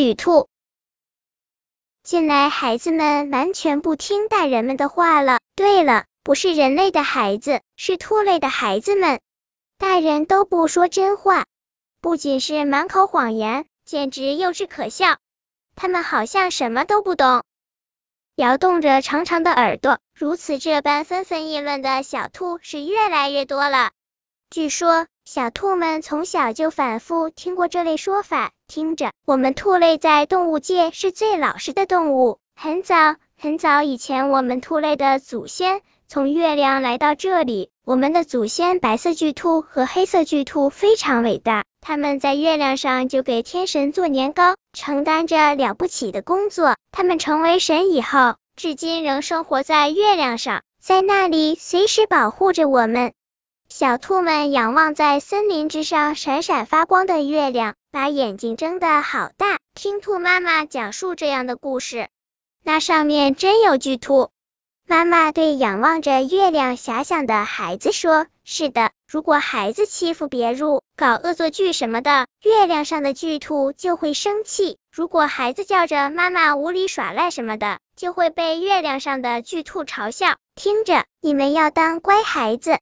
[0.00, 0.48] 与兔。
[2.02, 5.40] 近来孩子们完全不听大人们的话了。
[5.54, 9.20] 对了，不是人类的孩子，是兔类的孩子们。
[9.78, 11.46] 大人都不说真话，
[12.00, 15.18] 不仅是满口谎言，简直幼稚可笑。
[15.76, 17.44] 他们好像什么都不懂。
[18.36, 23.90] 摇动着长长的耳朵，如此这般纷纷议论的小兔是越来越多了。
[24.50, 28.50] 据说，小兔们从小就反复听过这类说法。
[28.66, 32.38] 听着，我们兔类在动物界是最老实的动物。
[32.56, 37.70] 很早很早以前，我们兔类的祖先从月亮来到这里。
[37.84, 46.74] 我们的祖先白色巨兔和黑色巨兔非常伟大，他们在月亮上就给天神做年糕，承担着了不起的工作。
[46.90, 53.12] 他们成为神以后，至今仍生活在月亮上，在那里随时保护着我们。
[53.72, 57.76] 小兔们仰望在森林之上闪闪发光的月亮。
[57.92, 62.08] 把眼睛睁得好大，听兔妈妈讲述这样的故事。
[62.62, 64.30] 那上面真有巨兔。
[64.86, 80.36] 妈妈对仰望着月亮遐想的孩子说：“是的，如果孩子欺负别人，搞恶作剧什么的，月亮上的巨兔就会生气；如果孩子叫着妈妈无理耍赖什么的，就会被月亮上的巨兔嘲笑。
[80.54, 82.78] 听着，你们要当乖孩子。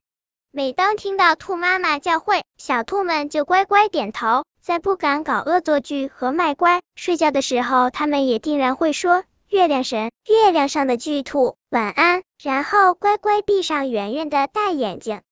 [0.58, 15.22] 每当听到兔妈妈教诲，小兔们就乖乖点头。”再不敢搞恶作剧和卖乖，睡觉的时候他们也定然会说：“月亮神，月亮上的巨兔，晚安。”然后乖乖闭上圆圆的大眼睛。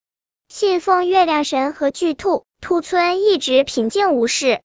[0.49, 4.61] 信奉月亮神和巨兔，兔村一直平静无事。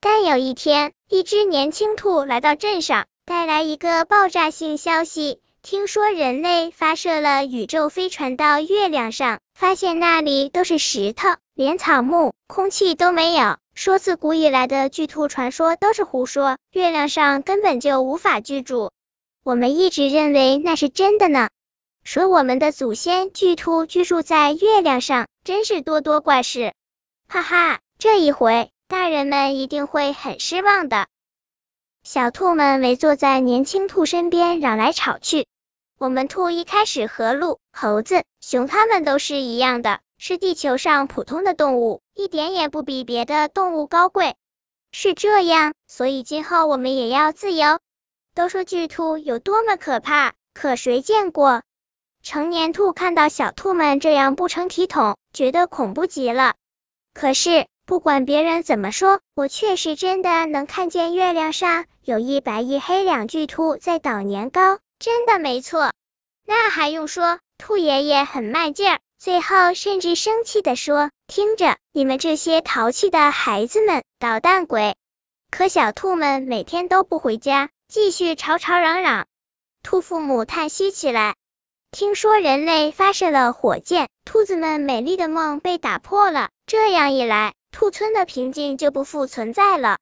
[0.00, 13.58] 但有一天，一只年轻兔来到镇上，带来一个爆炸性消息：听说人类发射了宇宙飞船到月亮上，发现那里都是石头，连草木、空气都没有。
[13.74, 18.92] 说自古以来的巨兔传说都是胡说，月亮上根本就无法居住。
[19.44, 21.50] 我们一直认为那是真的呢。
[22.02, 26.72] 说我们的祖先巨兔居住在月亮上，真是多多怪事。
[27.28, 31.08] 哈哈，这一回大人们一定会很失望的。
[32.04, 35.46] 小兔们围坐在年轻兔身边，嚷来吵去。
[36.00, 39.98] 我们兔一开始和鹿、猴子、熊，它们都是一样的。
[40.16, 44.36] 是地球上普通的动物，一点也不比别的动物高贵。
[44.92, 47.80] 是这样，所以今后我们也要自由。
[48.32, 51.62] 都说巨兔有多么可怕，可谁见过？
[52.22, 56.54] 成年兔看到小兔们这样不成体统，觉得恐怖极了。
[57.12, 65.92] 可是不管别人怎么说，我却是真的能看见月亮上有一白一黑两巨兔在捣年糕，真的没错。
[66.46, 67.38] 那还用说？
[67.58, 69.00] 兔爷爷很卖劲儿。
[69.18, 74.94] 最后甚至生气的说：“听着，你们这些淘气的孩子们，捣蛋鬼！”
[75.50, 79.26] 可小兔们每天都不回家，继续吵吵嚷嚷。
[79.82, 81.34] 兔父母叹息起来
[81.90, 86.50] ：“听说人类发射了火箭，兔子们美丽的梦被打破了。
[86.66, 89.98] 这样一来，兔村的平静就不复存在了。”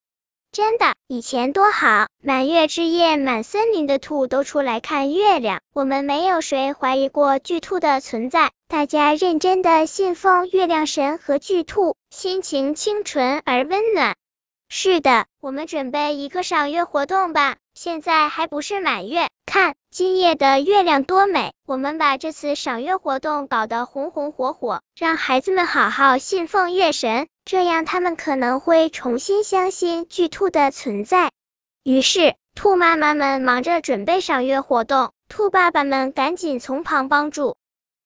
[0.56, 2.06] 真的，以前多好！
[2.22, 14.16] 满月之夜，满森林的兔都出来看月亮，我们没有谁怀疑过巨兔的存在，大家认真的信奉月亮神和巨兔，心情清纯而温暖。
[14.70, 17.56] 是的，我们准备一个赏月活动吧。
[17.74, 21.52] 现在还不是满月，看今夜的月亮多美！
[21.66, 27.28] 我们把这次赏月活动搞得红红火火，让孩子们好好信奉月神。
[27.46, 31.30] 这样，他们可能会重新相信巨兔的存在。
[31.84, 37.56] 于是，兔妈妈们忙着准备赏月活动，兔爸爸们赶紧从旁帮助。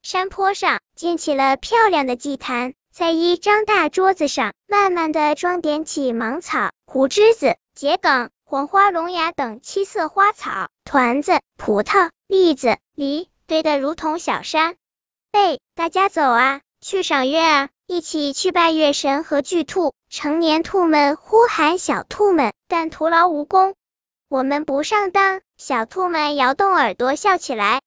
[0.03, 14.77] 山坡上建起了漂亮的祭坛，在一张大桌子上，慢慢的装点起芒草、胡枝子、桔梗、黄花龙牙等七色花草，团子、葡萄、栗子、梨堆得如同小山。
[15.33, 17.69] 喂，大家走啊，去赏月啊！
[17.93, 23.75] 一起去拜月神和巨兔，成年兔们呼喊小兔们，但徒劳无功。
[24.29, 27.81] 我们不上当，小兔们摇动耳朵笑起来。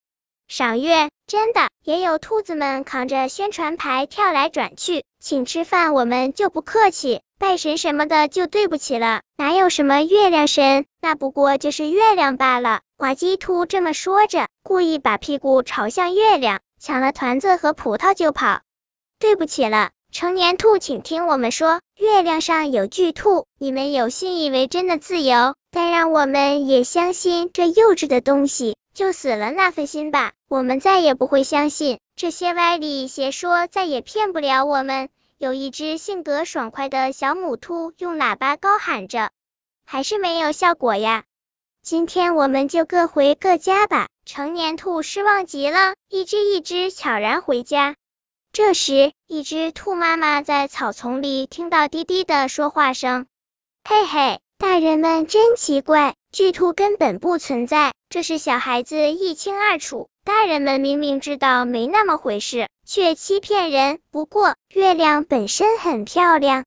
[0.49, 9.21] 赏月真的也有兔子们扛着宣传牌跳来转去，请吃饭我们就不客气，拜神什么的就对不起了。
[9.37, 12.81] 哪有什么月亮神，那不过就是月亮罢了。
[12.97, 18.59] 滑稽兔这么说着，故意把屁股朝向月亮，抢了团子和葡萄就跑。
[19.23, 30.33] 对不起了，成年兔，请听我们说，月亮上有巨兔，你们有信以为真的自由，但让我们也相信这幼稚的东西，就死了那份心吧。
[30.49, 35.07] 我们再也不会相信这些歪理邪说，再也骗不了我们。
[35.37, 39.29] 有一只性格爽快的小母兔用喇叭高喊着。
[39.85, 41.23] 还是没有效果呀。
[41.81, 44.09] 今天我们就各回各家吧。
[44.25, 47.95] 成年兔失望极了，一只一只悄然回家。
[48.55, 53.25] 这时，一只兔妈妈在草丛里听到滴滴的说话声。
[53.83, 60.07] 嘿嘿，大人们真奇怪，巨兔根本不存在，这是小孩子一清二楚。
[60.23, 64.01] 大人们明明知道没那么回事，却欺骗人。
[64.11, 66.63] 不过，月亮本身很漂亮，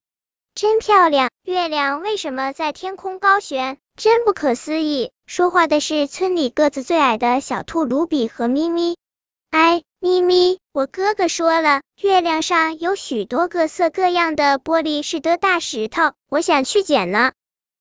[0.57, 1.31] 真漂亮。
[1.45, 3.79] 月亮为什么在天空高悬？
[3.95, 5.13] 真不可思议。
[5.29, 8.97] 说话的是村里个子最矮的小兔卢比和咪咪。
[9.51, 9.85] 哎。
[10.07, 17.33] 咪咪，我哥哥说了，月亮上有许多各色各样的玻璃似的大石头，我想去捡呢。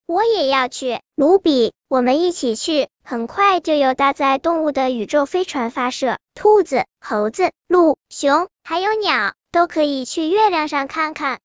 [0.07, 2.89] 我也要去，卢比，我们一起去。
[3.03, 11.37] 很快就有搭载动物的宇宙飞船发射，兔子、猴子、鹿、熊还有鸟都可以去月亮上看看。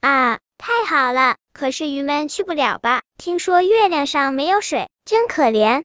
[0.00, 1.36] 啊，太好了！
[1.52, 3.02] 可是鱼们去不了吧？
[3.18, 5.82] 听说月亮上没有水，真可怜。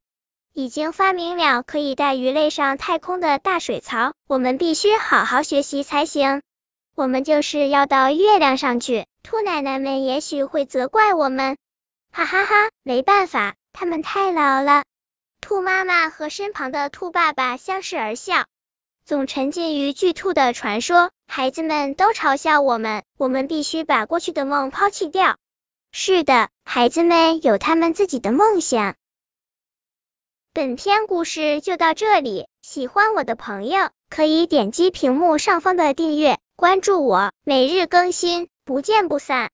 [0.57, 6.41] 已经发明了可以带鱼类上太空的大水槽，我们必须好好学习才行。
[6.95, 11.57] 我们就是要到月亮上去，兔奶奶们也许会责怪我们。
[12.11, 14.83] 哈哈哈，没办法，他们太老了。
[15.41, 18.45] 兔妈妈和身旁的兔爸爸相视而笑，
[19.05, 21.11] 总沉浸于巨兔的传说。
[21.27, 25.37] 孩子们都嘲笑我们，我们必须把过去的梦抛弃掉。
[25.91, 28.95] 是的，孩子们有他们自己的梦想。
[30.57, 39.37] 本篇故事就到这里，喜欢我的朋友可以点击屏幕上方的订阅，关注我，每日更新，不见不散。